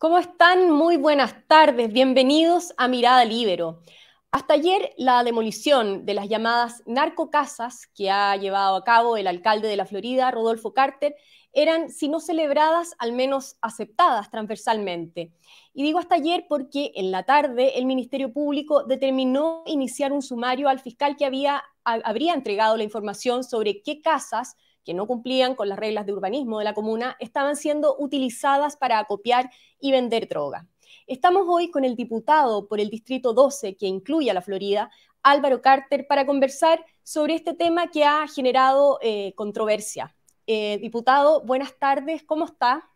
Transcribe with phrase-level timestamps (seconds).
[0.00, 0.70] ¿Cómo están?
[0.70, 1.92] Muy buenas tardes.
[1.92, 3.82] Bienvenidos a Mirada Libero.
[4.30, 9.68] Hasta ayer, la demolición de las llamadas narcocasas que ha llevado a cabo el alcalde
[9.68, 11.16] de la Florida, Rodolfo Carter,
[11.52, 15.34] eran, si no celebradas, al menos aceptadas transversalmente.
[15.74, 20.70] Y digo hasta ayer porque en la tarde el Ministerio Público determinó iniciar un sumario
[20.70, 25.68] al fiscal que había, habría entregado la información sobre qué casas que no cumplían con
[25.68, 30.66] las reglas de urbanismo de la comuna estaban siendo utilizadas para acopiar y vender droga.
[31.06, 34.90] Estamos hoy con el diputado por el Distrito 12, que incluye a la Florida,
[35.22, 40.14] Álvaro Carter, para conversar sobre este tema que ha generado eh, controversia.
[40.46, 42.88] Eh, diputado, buenas tardes, ¿cómo está?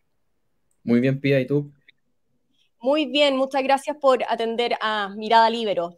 [0.82, 1.72] Muy bien, Pía, ¿y tú?
[2.80, 5.96] Muy bien, muchas gracias por atender a Mirada Libero.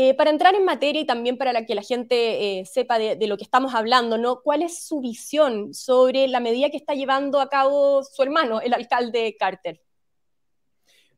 [0.00, 3.36] Eh, para entrar en materia y también para que la gente sepa de, de, lo
[3.36, 4.42] que estamos hablando, ¿no?
[4.42, 8.74] ¿Cuál es su visión sobre la medida que está llevando a cabo su hermano, el
[8.74, 9.80] alcalde Carter?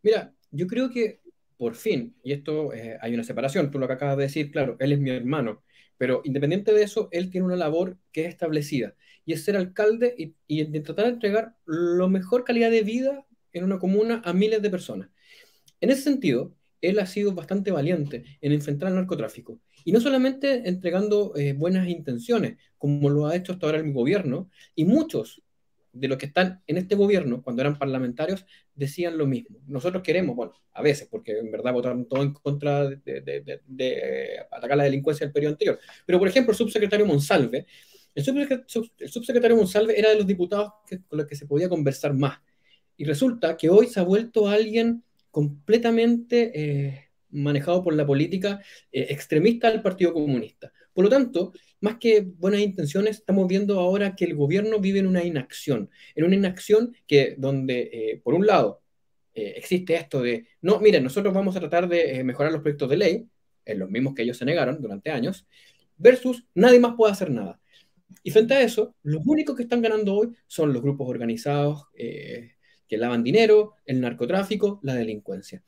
[0.03, 1.21] Mira, yo creo que
[1.61, 4.79] por fin, y esto eh, hay una separación, tú lo que acabas de decir, claro,
[4.81, 5.63] él es mi hermano,
[5.99, 8.95] pero independiente de eso, él tiene una labor que es establecida,
[9.27, 13.65] y es ser alcalde y, y tratar de entregar la mejor calidad de vida en
[13.65, 15.11] una comuna a miles de personas.
[15.83, 19.59] En ese sentido, él ha sido bastante valiente en enfrentar al narcotráfico.
[19.85, 24.51] Y no solamente entregando eh, buenas intenciones, como lo ha hecho hasta ahora el gobierno,
[24.75, 25.43] y muchos
[25.93, 29.59] de los que están en este gobierno, cuando eran parlamentarios, decían lo mismo.
[29.67, 34.85] Nosotros queremos, bueno, a veces, porque en verdad votaron todo en contra de, atacar la
[34.85, 35.79] delincuencia del periodo anterior.
[36.07, 37.67] Pero, por ejemplo, el subsecretario Monsalve,
[38.15, 40.73] el, subsecretario Monsalve era de los diputados
[41.09, 42.39] con los que se podía conversar más.
[42.97, 48.61] Y resulta que hoy se ha vuelto alguien completamente eh, manejado por la política
[48.93, 50.73] eh, extremista del Partido Comunista.
[50.93, 55.07] Por lo tanto, más que buenas intenciones, estamos viendo ahora que el gobierno vive en
[55.07, 58.83] una inacción, en una inacción que donde, eh, por un lado,
[59.35, 62.97] eh, existe esto de, no, miren, nosotros vamos a tratar de mejorar los proyectos de
[62.97, 63.27] ley,
[63.65, 65.47] en los mismos que ellos se negaron durante años,
[65.97, 67.61] versus nadie más puede hacer nada.
[68.23, 71.85] Y frente a eso, los únicos que están ganando hoy son los grupos organizados
[72.91, 75.63] que lavan dinero, el narcotráfico, la delincuencia.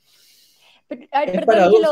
[0.88, 1.90] perdón que lo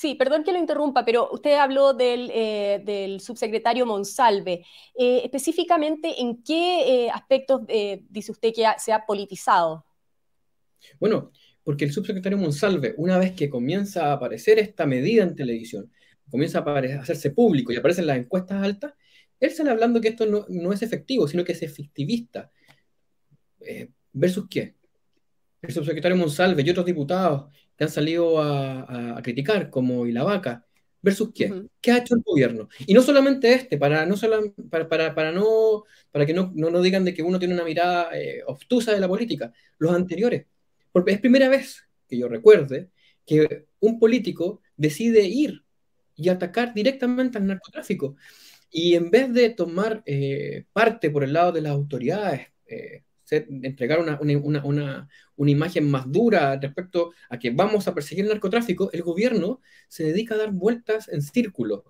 [0.00, 4.64] Sí, perdón que lo interrumpa, pero usted habló del, eh, subsecretario Monsalve.
[4.94, 7.66] Eh, específicamente, ¿en qué eh, aspectos
[8.08, 9.84] dice usted que se ha politizado?
[10.98, 15.92] Bueno, porque el subsecretario Monsalve, una vez que comienza a aparecer esta medida en televisión,
[16.30, 18.94] comienza a, hacerse público y aparecen las encuestas altas,
[19.38, 22.50] él sale hablando que esto no, no es efectivo, sino que es efectivista.
[24.12, 24.74] ¿Versus qué?
[25.62, 30.66] El subsecretario Monsalve y otros diputados que han salido a, criticar, como y la vaca,
[31.02, 32.68] versus qué, qué ha hecho el gobierno.
[32.86, 34.16] Y no solamente este, para, no
[34.70, 38.10] para, para, para, no, para que no, no, digan de que uno tiene una mirada
[38.18, 40.46] eh, obtusa de la política, los anteriores.
[40.92, 42.90] Porque es primera vez que yo recuerde
[43.26, 45.64] que un político decide ir
[46.16, 48.16] y atacar directamente al narcotráfico.
[48.70, 53.04] Y en vez de tomar eh, parte por el lado de las autoridades, eh,
[53.36, 58.30] entregar una, una, una, una, imagen más dura respecto a que vamos a perseguir el
[58.30, 61.84] narcotráfico, el gobierno se dedica a dar vueltas en círculo.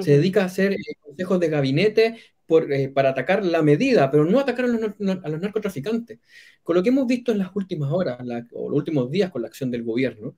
[0.00, 4.24] Se dedica a hacer eh, consejos de gabinete por, eh, para atacar la medida, pero
[4.24, 4.80] no atacar a los,
[5.22, 6.18] a los, narcotraficantes.
[6.62, 8.18] Con lo que hemos visto en las últimas horas
[8.52, 10.36] o los últimos días con la acción del gobierno,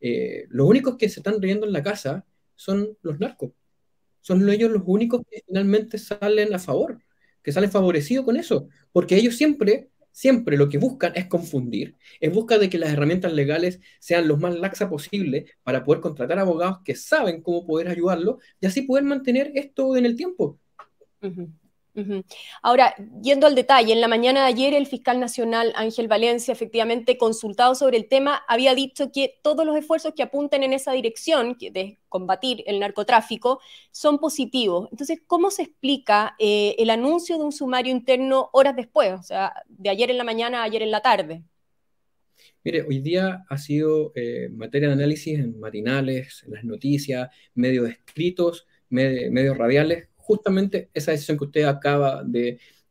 [0.00, 2.24] eh, los únicos que se están riendo en la casa
[2.54, 3.52] son los narcos.
[4.20, 6.98] Son ellos los únicos que finalmente salen a favor
[7.44, 12.32] que sale favorecido con eso, porque ellos siempre, siempre lo que buscan es confundir, en
[12.32, 16.78] busca de que las herramientas legales sean lo más laxa posible para poder contratar abogados
[16.84, 20.58] que saben cómo poder ayudarlo y así poder mantener esto en el tiempo.
[22.62, 27.16] Ahora, yendo al detalle, en la mañana de ayer el fiscal nacional Ángel Valencia, efectivamente
[27.16, 31.56] consultado sobre el tema, había dicho que todos los esfuerzos que apunten en esa dirección
[31.58, 33.60] de combatir el narcotráfico
[33.92, 34.88] son positivos.
[34.90, 39.52] Entonces, ¿cómo se explica eh, el anuncio de un sumario interno horas después, o sea,
[39.68, 41.44] de ayer en la mañana a ayer en la tarde?
[42.64, 47.90] Mire, hoy día ha sido eh, materia de análisis en matinales, en las noticias, medios
[47.90, 52.24] escritos, medios radiales, justamente esa decisión que usted acaba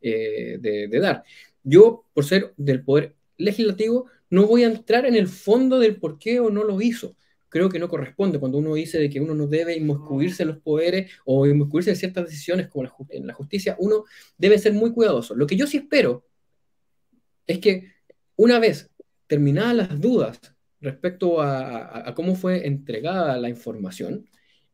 [0.01, 1.23] eh, de, dar.
[1.63, 6.19] Yo, por ser del Poder Legislativo, no voy a entrar en el fondo del por
[6.19, 7.15] qué o no lo hizo.
[7.49, 10.59] Creo que no corresponde cuando uno dice de que uno no debe inmiscuirse en los
[10.59, 14.05] poderes o inmiscuirse en ciertas decisiones como en la justicia, uno
[14.37, 15.35] debe ser muy cuidadoso.
[15.35, 16.25] Lo que yo sí espero
[17.47, 17.91] es que
[18.35, 18.89] una vez
[19.27, 20.39] terminadas las dudas
[20.81, 24.27] respecto a, cómo fue entregada la información,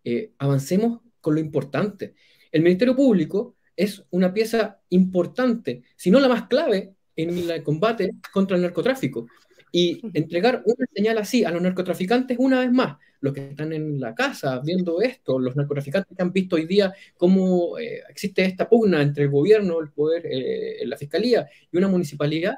[0.04, 2.16] eh, avancemos con lo importante.
[2.52, 8.12] El Ministerio Público es una pieza importante, si no la más clave, en el combate
[8.32, 9.28] contra el narcotráfico.
[9.72, 14.00] y entregar una señal así a los narcotraficantes una vez más, los que están en
[14.00, 18.68] la casa viendo esto, los narcotraficantes que han visto hoy día cómo eh, existe esta
[18.68, 22.56] pugna entre el gobierno, el poder, eh, la fiscalía y una municipalidad,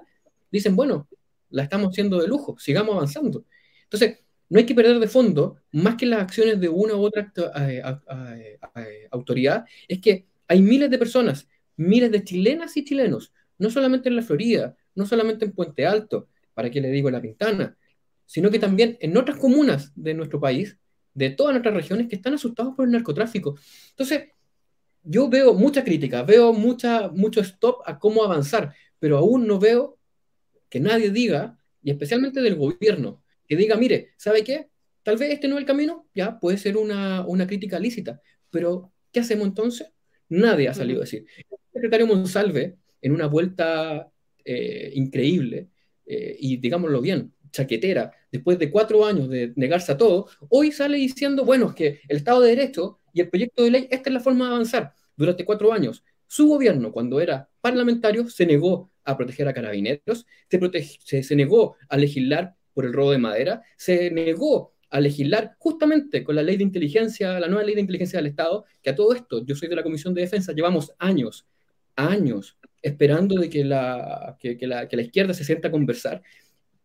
[0.51, 1.09] dicen, bueno,
[1.49, 3.43] la estamos haciendo de lujo, sigamos avanzando.
[3.83, 4.19] Entonces,
[4.51, 7.31] no hay que perder de fondo, más que las acciones de una u otra
[9.09, 14.17] autoridad, es que hay miles de personas, miles de chilenas y chilenos, no solamente en
[14.17, 17.77] la Florida, no solamente en Puente Alto, para qué le digo La Pintana,
[18.25, 20.77] sino que también en otras comunas de nuestro país,
[21.13, 23.57] de todas nuestras regiones, que están asustados por el narcotráfico.
[23.91, 24.31] Entonces,
[25.01, 29.97] yo veo mucha crítica, veo mucha, mucho stop a cómo avanzar, pero aún no veo
[30.69, 34.69] que nadie diga, y especialmente del gobierno, que diga, mire, ¿sabe qué?
[35.03, 39.19] Tal vez este no es el camino, ya puede ser una, crítica lícita, pero ¿qué
[39.19, 39.91] hacemos entonces?
[40.29, 41.25] Nadie ha salido a decir.
[41.37, 44.09] El secretario Monsalve, en una vuelta
[44.45, 45.67] eh, increíble,
[46.05, 50.95] eh, y digámoslo bien, chaquetera, después de cuatro años de negarse a todo, hoy sale
[50.95, 54.13] diciendo, bueno, es que el Estado de Derecho y el proyecto de ley, esta es
[54.13, 54.93] la forma de avanzar.
[55.17, 61.21] Durante cuatro años, su gobierno, cuando era parlamentario, se negó a proteger a carabineros, se,
[61.23, 66.35] se, negó a legislar por el robo de madera, se negó a legislar justamente con
[66.35, 69.45] la ley de inteligencia, la nueva ley de inteligencia del Estado, que a todo esto,
[69.45, 71.47] yo soy de la Comisión de Defensa, llevamos años,
[71.95, 76.21] años esperando de que la, que, la, izquierda se sienta a conversar.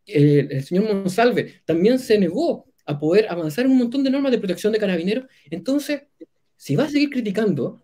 [0.07, 4.73] el señor Monsalve también se negó a poder avanzar un montón de normas de protección
[4.73, 5.27] de carabineros.
[5.51, 6.05] Entonces,
[6.57, 7.83] si va a seguir criticando,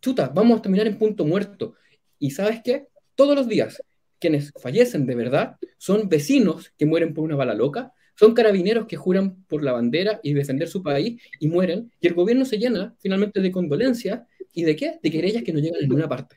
[0.00, 1.74] chuta, vamos a terminar en punto muerto.
[2.18, 2.88] Y sabes qué?
[3.14, 3.80] Todos los días,
[4.22, 8.96] quienes fallecen de verdad son vecinos que mueren por una bala loca, son carabineros que
[8.96, 12.94] juran por la bandera y defender su país y mueren, y el gobierno se llena
[13.00, 14.20] finalmente de condolencias
[14.52, 15.00] y de qué?
[15.02, 16.36] De querellas que no llegan a ninguna parte.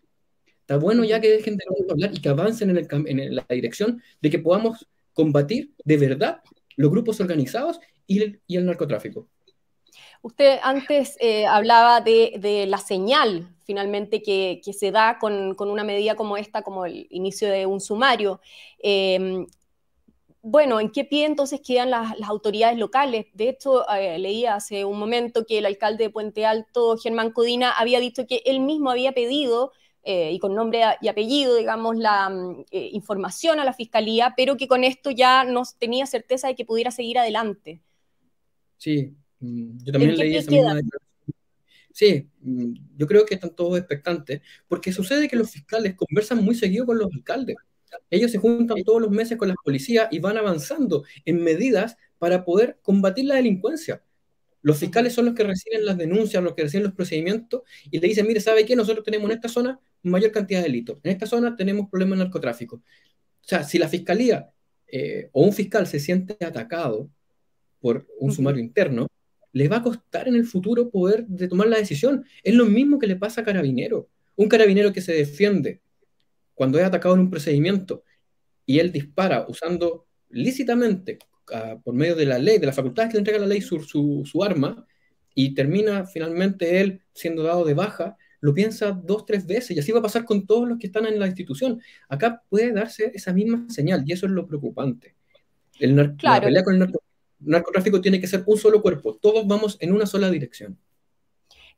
[0.61, 4.31] Está bueno ya que dejen de hablar y que avancen en, el, la dirección de
[4.31, 6.39] que podamos combatir de verdad
[6.77, 8.19] los grupos organizados y
[8.55, 9.29] el narcotráfico.
[10.25, 16.35] Usted antes eh, hablaba de, la señal finalmente que, se da con, una medida como
[16.35, 18.41] esta, como el inicio de un sumario.
[18.81, 19.45] Eh,
[20.41, 23.27] bueno, ¿en qué pie entonces quedan las, autoridades locales?
[23.33, 27.71] De hecho, eh, leía hace un momento que el alcalde de Puente Alto, Germán Codina,
[27.71, 29.73] había dicho que él mismo había pedido
[30.03, 34.57] eh, y con nombre y apellido, digamos, la mm, eh, información a la fiscalía, pero
[34.57, 37.81] que con esto ya no tenía certeza de que pudiera seguir adelante.
[38.77, 40.81] Sí, yo también leí esa misma
[41.95, 46.53] Sí, mm, yo creo que están todos expectantes, porque sucede que los fiscales conversan muy
[46.53, 47.55] seguido con los alcaldes.
[48.09, 52.43] Ellos se juntan todos los meses con las policías y van avanzando en medidas para
[52.43, 54.03] poder combatir la delincuencia.
[54.61, 58.07] Los fiscales son los que reciben las denuncias, los que reciben los procedimientos y le
[58.09, 58.75] dicen, mire, ¿sabe qué?
[58.75, 60.97] Nosotros tenemos en esta zona mayor cantidad de delitos.
[61.03, 62.77] En esta zona tenemos problemas de narcotráfico.
[62.77, 64.51] O sea, si la fiscalía
[64.87, 67.09] eh, o un fiscal se siente atacado
[67.79, 69.07] por un sumario interno,
[69.55, 72.25] le va a costar en el futuro poder de tomar la decisión.
[72.43, 74.09] Es lo mismo que le pasa a carabinero.
[74.35, 75.79] Un carabinero que se defiende
[76.53, 78.03] cuando es atacado en un procedimiento
[78.65, 81.19] y él dispara usando lícitamente
[81.85, 84.43] por medio de la ley, de las facultades que le entrega la ley su, su,
[84.43, 84.85] arma,
[85.33, 89.89] y termina finalmente él siendo dado de baja, lo piensa dos, tres veces, y así
[89.93, 91.79] va a pasar con todos los que están en la institución.
[92.09, 95.15] Acá puede darse esa misma señal, y eso es lo preocupante.
[95.79, 96.91] El La pelea con el
[97.45, 100.77] narcotráfico tiene que ser un solo cuerpo, todos vamos en una sola dirección.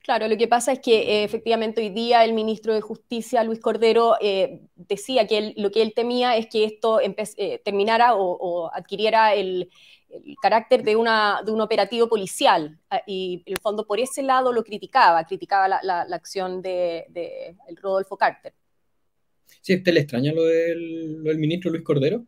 [0.07, 3.59] Claro, lo que pasa es que eh, efectivamente hoy día el ministro de Justicia, Luis
[3.59, 9.33] Cordero, eh, decía que lo que él temía es que esto eh, terminara o, adquiriera
[9.33, 9.69] el,
[10.41, 12.79] carácter de, una, de un operativo policial.
[12.89, 18.15] Ah, y en el fondo por ese lado lo criticaba, criticaba la, acción de, Rodolfo
[18.15, 18.53] Carter.
[19.59, 22.23] Sí, ¿usted le extraña lo del, ministro Luis Cordero?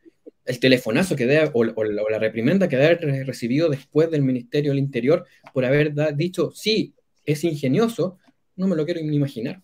[0.50, 4.80] El telefonazo que debe, o, la reprimenda que debe haber recibido después del Ministerio del
[4.80, 8.18] Interior por haber dicho, sí, es ingenioso,
[8.56, 9.62] no me lo quiero ni imaginar.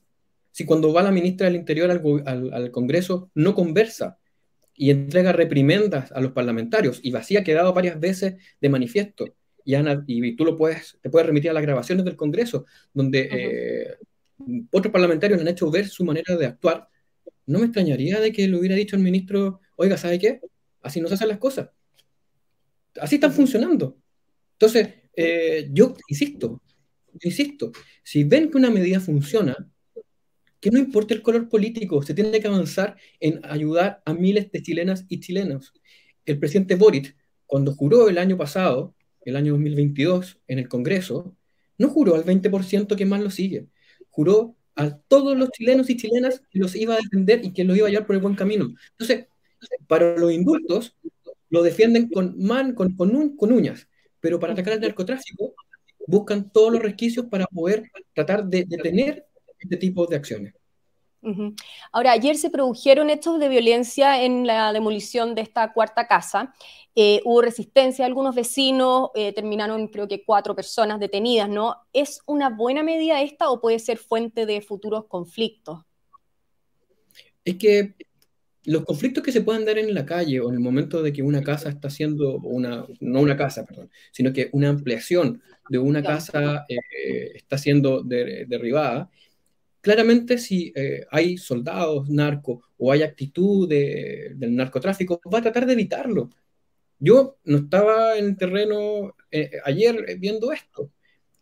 [0.51, 4.19] Si cuando va la ministra del Interior al, Congreso no conversa
[4.75, 9.25] y entrega reprimendas a los parlamentarios, y así ha quedado varias veces de manifiesto,
[9.63, 13.95] y, y tú lo puedes, te puedes remitir a las grabaciones del Congreso, donde eh,
[14.71, 16.89] otros parlamentarios han hecho ver su manera de actuar,
[17.47, 20.41] no me extrañaría de que le hubiera dicho el ministro, oiga, ¿sabe qué?
[20.85, 21.69] Así no se hacen las cosas.
[23.01, 23.97] Así están funcionando.
[24.53, 26.61] Entonces, eh, yo insisto,
[27.21, 27.71] insisto,
[28.03, 29.55] si ven que una medida funciona,
[30.59, 34.61] que no importa el color político, se tiene que avanzar en ayudar a miles de
[34.61, 35.73] chilenas y chilenos.
[36.23, 37.15] El presidente Boric,
[37.47, 41.35] cuando juró el año pasado, el año 2022, en el Congreso,
[41.79, 43.67] no juró al 20% que más lo sigue,
[44.09, 47.75] juró a todos los chilenos y chilenas que los iba a defender y que los
[47.75, 48.73] iba a llevar por el buen camino.
[48.91, 49.27] Entonces,
[49.88, 50.95] para los indultos,
[51.50, 53.88] lo defienden con, man, con, con, uñas,
[54.19, 55.53] pero para atacar al narcotráfico
[56.07, 59.25] buscan todos los resquicios para poder tratar de detener
[59.59, 60.53] este tipo de acciones.
[61.91, 66.53] Ahora, ayer se produjeron hechos de violencia en la demolición de esta cuarta casa.
[66.93, 71.77] Eh, hubo resistencia, algunos vecinos eh, terminaron, creo que cuatro personas detenidas, ¿no?
[71.93, 75.79] ¿Es una buena medida esta o puede ser fuente de futuros conflictos?
[77.43, 77.95] Es que
[78.65, 81.22] los conflictos que se puedan dar en la calle o en el momento de que
[81.22, 86.03] una casa está haciendo, una, no una casa, perdón, sino que una ampliación de una
[86.03, 89.10] casa eh, está siendo derribada,
[89.81, 95.74] claramente si eh, hay soldados narcos o hay actitud del narcotráfico, va a tratar de
[95.74, 96.29] evitarlo.
[97.00, 100.91] Yo no estaba en el terreno eh, ayer viendo esto,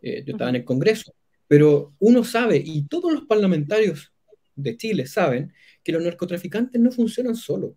[0.02, 1.14] yo estaba en el Congreso,
[1.48, 4.13] pero uno sabe, y todos los parlamentarios
[4.56, 7.76] de Chile saben, que los narcotraficantes no funcionan solo.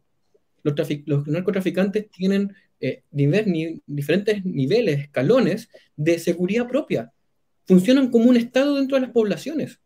[0.62, 0.74] Los,
[1.06, 7.12] los narcotraficantes tienen eh, diferentes niveles, escalones de seguridad propia.
[7.66, 9.80] Funcionan como un Estado dentro de las poblaciones.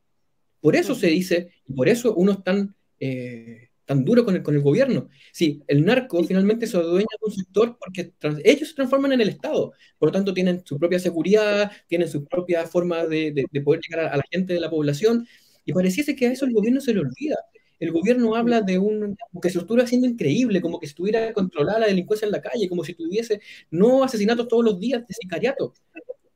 [0.61, 4.42] Por eso se dice, y por eso uno es tan, eh, tan duro con el,
[4.42, 5.09] con el gobierno.
[5.32, 8.12] Sí, el narco finalmente se adueña de un sector porque
[8.44, 9.73] ellos se transforman en el Estado.
[9.99, 14.06] Por lo tanto, tienen su propia seguridad, tienen su propia forma de, de, poder llegar
[14.06, 15.26] a, a, la gente de la población.
[15.71, 17.37] Y pareciese que a eso el gobierno se le olvida
[17.81, 21.87] el gobierno habla de un, que se estuviera haciendo increíble, como que estuviera controlada la
[21.87, 25.73] delincuencia en la calle, como si tuviese no asesinatos todos los días de sicariato.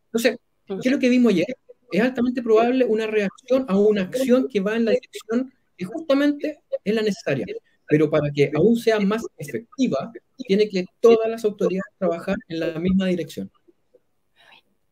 [0.07, 1.47] Entonces, ¿qué es lo que vimos ayer?
[1.93, 6.61] Es altamente probable una reacción a una acción que va en la dirección que justamente
[6.83, 7.45] es la necesaria.
[7.87, 12.79] Pero para que aún sea más efectiva, tiene que todas las autoridades trabajar en la
[12.79, 13.51] misma dirección.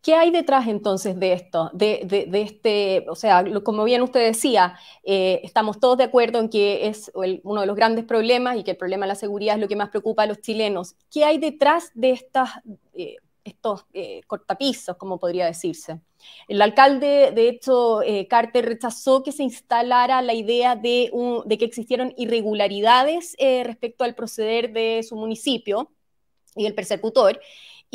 [0.02, 1.70] ¿Qué hay detrás entonces de esto?
[1.72, 6.88] De, este, o sea, como bien usted decía, eh, estamos todos de acuerdo en que
[6.88, 9.68] es uno de los grandes problemas y que el problema de la seguridad es lo
[9.68, 10.96] que más preocupa a los chilenos.
[11.08, 12.50] ¿Qué hay detrás de estas,
[12.94, 16.00] eh, estos eh, cortapisos, como podría decirse?
[16.48, 21.12] El alcalde, de hecho, Carter rechazó que se instalara la idea de,
[21.44, 25.90] de que existieron irregularidades respecto al proceder de su municipio
[26.56, 27.40] y el persecutor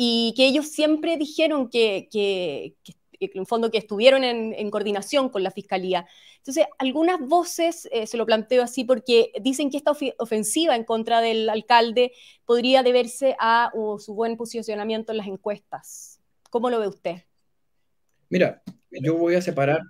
[0.00, 2.76] y que ellos siempre dijeron que, que,
[3.18, 6.06] en fondo que estuvieron en, coordinación con la fiscalía.
[6.36, 11.20] Entonces, algunas voces, eh, se lo planteo así, porque dicen que esta ofensiva en contra
[11.20, 12.12] del alcalde
[12.44, 16.20] podría deberse a su buen posicionamiento en las encuestas.
[16.48, 17.16] ¿Cómo lo ve usted?
[18.30, 18.62] Mira,
[18.92, 19.80] yo voy a separar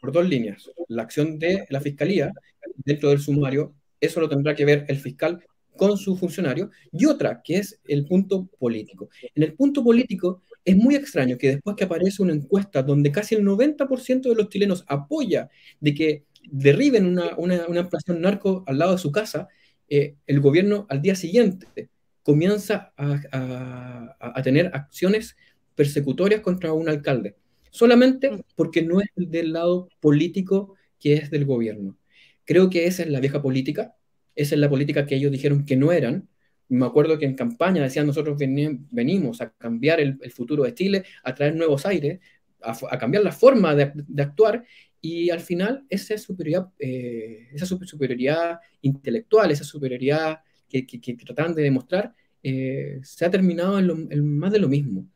[0.00, 0.70] por dos líneas.
[0.86, 2.32] La acción de la fiscalía
[2.76, 5.44] dentro del sumario, eso lo tendrá que ver el fiscal
[5.80, 9.08] con su funcionario, y otra, que es el punto político.
[9.34, 13.34] En el punto político es muy extraño que después que aparece una encuesta donde casi
[13.34, 15.48] el 90% de los chilenos apoya
[15.80, 19.48] de que derriben una, una, una ampliación narco al lado de su casa,
[19.88, 21.88] eh, el gobierno al día siguiente
[22.22, 25.34] comienza a, a, tener acciones
[25.74, 27.36] persecutorias contra un alcalde,
[27.70, 28.40] solamente mm.
[28.54, 31.96] porque no es del lado político que es del gobierno.
[32.44, 33.94] Creo que esa es la vieja política,
[34.34, 36.28] esa es la política que ellos dijeron que no eran.
[36.68, 41.34] Me acuerdo que en campaña decían nosotros venimos a cambiar el, futuro de Chile, a
[41.34, 42.20] traer nuevos aires,
[42.62, 44.64] a, cambiar la forma de, actuar
[45.00, 51.62] y al final esa superioridad, eh, esa superioridad intelectual, esa superioridad que, que, tratan de
[51.62, 55.06] demostrar, eh, se ha terminado en, más de lo mismo.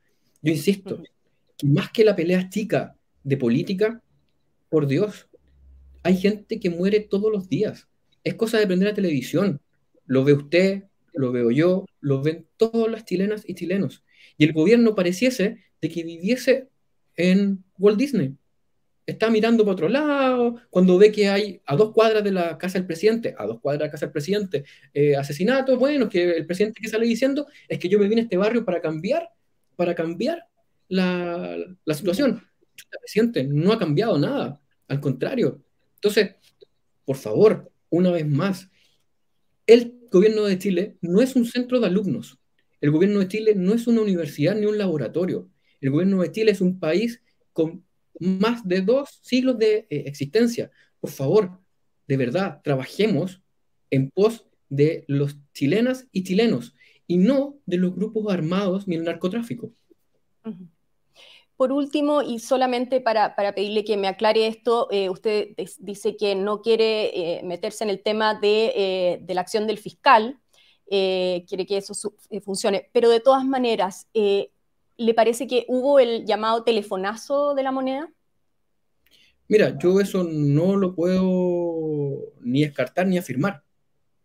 [0.43, 1.03] Yo insisto,
[1.63, 4.03] más que la pelea chica de política,
[4.69, 5.29] por Dios,
[6.03, 7.89] hay gente que muere todos los días
[8.25, 9.61] es cosa de prender la televisión.
[10.07, 14.03] Lo ve usted, lo veo yo, lo ven todas las chilenas y chilenos.
[14.37, 16.69] Y el gobierno pareciese de que viviese
[17.17, 18.35] en Walt Disney.
[19.07, 22.79] Está mirando para otro lado, cuando ve que hay a dos cuadras de la casa
[22.79, 24.65] del presidente, a dos cuadras de la casa del presidente,
[24.95, 28.25] eh, asesinatos, bueno, que el presidente que sale diciendo es que yo me vine a
[28.25, 29.29] este barrio para cambiar,
[29.77, 30.47] para cambiar
[30.89, 31.55] la,
[31.85, 32.43] la situación.
[32.93, 35.63] El presidente no ha cambiado nada, al contrario.
[35.97, 36.37] Entonces,
[37.05, 38.71] por favor, una vez más,
[39.67, 42.39] el gobierno de Chile no es un centro de alumnos.
[42.81, 45.51] El gobierno de Chile no es una universidad ni un laboratorio.
[45.81, 47.23] El gobierno de Chile es un país
[47.53, 47.85] con
[48.19, 50.71] más de dos siglos de eh, existencia.
[51.01, 51.61] Por favor,
[52.07, 53.43] de verdad, trabajemos
[53.91, 56.75] en pos de los chilenas y chilenos
[57.07, 59.73] y no de los grupos armados ni el narcotráfico.
[61.57, 66.61] Por último, y solamente para, pedirle que me aclare esto, eh, usted dice que no
[66.63, 70.41] quiere eh, meterse en el tema de, eh, la acción del fiscal,
[70.87, 71.95] quiere que eso
[72.45, 78.13] funcione, pero de todas maneras, ¿le parece que hubo el llamado telefonazo de la moneda?
[79.49, 83.63] Mira, yo eso no lo puedo ni descartar ni afirmar.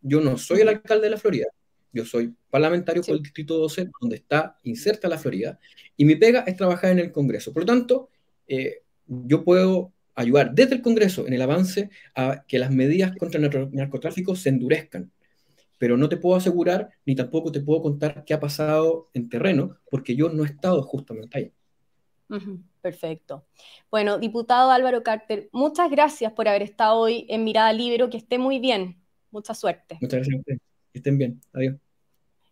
[0.01, 1.47] Yo no soy el alcalde de la Florida.
[1.91, 5.59] Yo soy parlamentario por el Distrito 12, donde está inserta la Florida,
[5.97, 7.53] y mi pega es trabajar en el Congreso.
[7.53, 8.09] Por lo tanto,
[8.47, 13.39] eh, yo puedo ayudar desde el Congreso en el avance a que las medidas contra
[13.39, 15.11] el narcotráfico se endurezcan.
[15.77, 19.77] Pero no te puedo asegurar ni tampoco te puedo contar qué ha pasado en terreno,
[19.89, 21.53] porque yo no he estado justamente ahí.
[22.81, 23.45] Perfecto.
[23.89, 28.09] Bueno, diputado Álvaro Carter, muchas gracias por haber estado hoy en Mirada Libero.
[28.09, 29.01] Que esté muy bien.
[29.31, 29.97] Mucha suerte.
[30.01, 30.68] Muchas gracias a.
[30.91, 31.41] Que estén bien.
[31.53, 31.75] Adiós.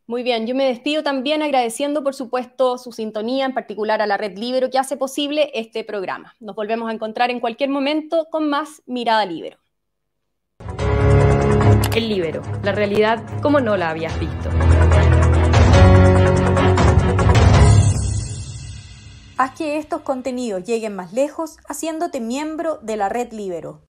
[0.10, 4.16] Muy bien, yo me despido también agradeciendo, por supuesto, su sintonía, en particular a la
[4.16, 6.34] Red Libero, que hace posible este programa.
[6.40, 9.58] Nos volvemos a encontrar en cualquier momento con más Mirada Libero.
[11.94, 14.50] El Libero, la realidad como no la habías visto.
[19.38, 23.87] Haz que estos contenidos lleguen más lejos haciéndote miembro de la Red Libero.